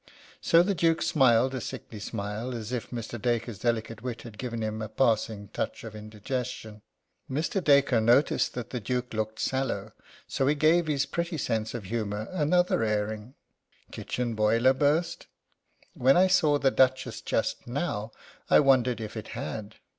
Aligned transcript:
So 0.41 0.63
the 0.63 0.73
Duke 0.73 1.03
smiled 1.03 1.53
a 1.53 1.61
sickly 1.61 1.99
smile, 1.99 2.55
as 2.55 2.71
if 2.71 2.89
Mr. 2.89 3.21
Dacre's 3.21 3.59
delicate 3.59 4.01
wit 4.01 4.23
had 4.23 4.39
given 4.39 4.63
him 4.63 4.81
a 4.81 4.89
passing 4.89 5.49
touch 5.49 5.83
of 5.83 5.95
indigestion. 5.95 6.81
Mr. 7.29 7.63
Dacre 7.63 8.01
noticed 8.01 8.55
that 8.55 8.71
the 8.71 8.79
Duke 8.79 9.13
looked 9.13 9.37
sallow, 9.39 9.91
so 10.27 10.47
he 10.47 10.55
gave 10.55 10.87
his 10.87 11.05
pretty 11.05 11.37
sense 11.37 11.75
of 11.75 11.83
humour 11.83 12.27
another 12.31 12.81
airing: 12.83 13.35
"Kitchen 13.91 14.33
boiler 14.33 14.73
burst? 14.73 15.27
When 15.93 16.17
I 16.17 16.25
saw 16.25 16.57
the 16.57 16.71
Duchess 16.71 17.21
just 17.21 17.67
now 17.67 18.11
I 18.49 18.59
wondered 18.59 18.99
if 18.99 19.15
it 19.15 19.27
had." 19.37 19.75